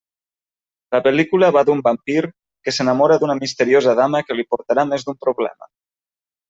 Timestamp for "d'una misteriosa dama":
3.25-4.27